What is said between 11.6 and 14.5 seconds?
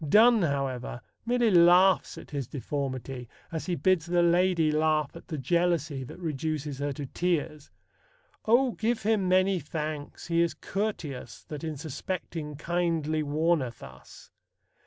in suspecting kindly warneth us.